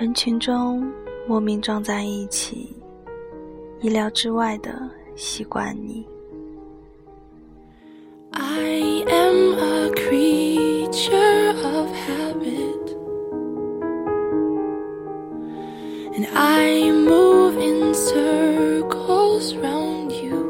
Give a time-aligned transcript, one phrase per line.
[0.00, 0.90] 人群中
[1.28, 2.74] 莫名撞在一起，
[3.82, 6.08] 意料之外的习惯你。
[8.30, 12.96] I am a creature of habit,
[16.14, 20.46] and I move in circles round you.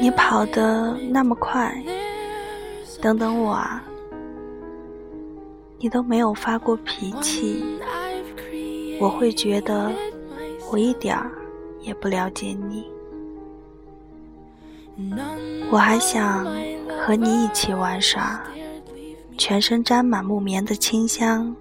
[0.00, 1.70] 你跑得那么快，
[3.02, 3.84] 等等我啊！
[5.82, 7.64] 你都没有发过脾气，
[9.00, 9.90] 我会觉得
[10.70, 11.32] 我一点儿
[11.80, 12.84] 也不了解你。
[15.70, 16.44] 我还想
[16.98, 18.44] 和你一起玩耍，
[19.38, 21.56] 全身沾满木棉的清香。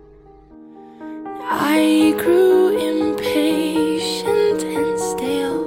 [1.47, 5.63] I grew impatient and stale.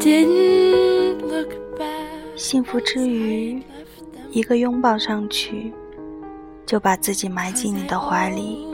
[0.00, 2.36] Didn't look back.
[2.36, 3.62] 幸福之余，
[4.36, 5.72] 一个拥抱上去，
[6.66, 8.66] 就把自己埋进你的怀里，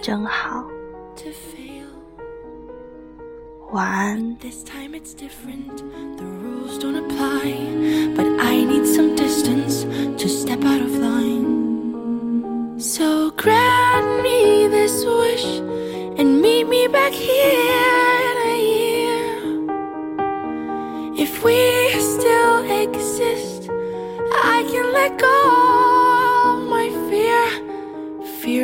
[0.00, 0.64] 真好
[3.72, 4.36] 晚安。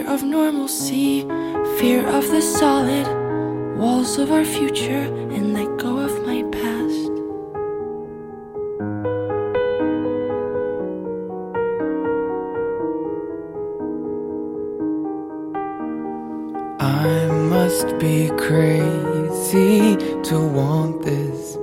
[0.08, 1.20] Of normalcy,
[1.78, 3.06] fear of the solid
[3.76, 7.12] walls of our future and let go of my past.
[16.80, 19.96] I must be crazy
[20.28, 21.56] to want this.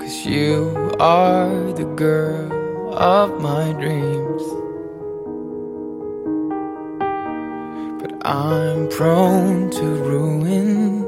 [0.00, 4.63] Cause you are the girl of my dreams.
[8.26, 11.02] I'm prone to ruin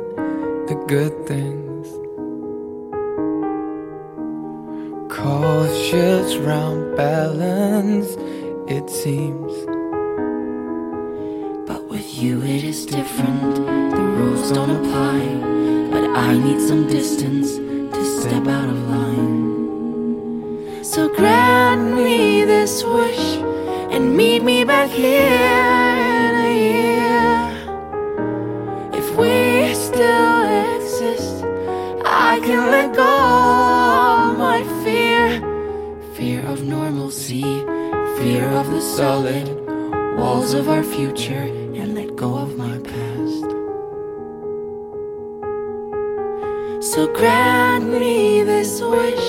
[0.67, 1.89] the good things.
[5.11, 8.19] Cautious round balance,
[8.69, 9.51] it seems.
[11.67, 13.65] But with you it is different.
[13.65, 15.21] The rules don't apply.
[15.91, 20.85] But I need some distance to step out of line.
[20.85, 23.39] So grant me this wish
[23.91, 25.56] and meet me back here
[32.47, 35.41] can let go of my fear.
[36.15, 37.43] Fear of normalcy,
[38.19, 39.47] fear of the solid
[40.17, 41.47] walls of our future,
[41.81, 43.49] and let go of my past.
[46.93, 49.29] So grant me this wish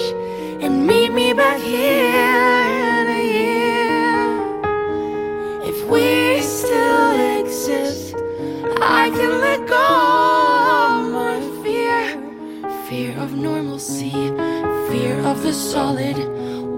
[14.97, 16.18] fear of the solid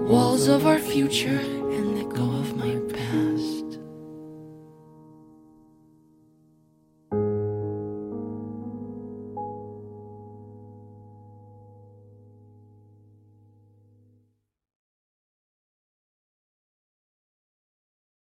[0.06, 1.40] walls of our future,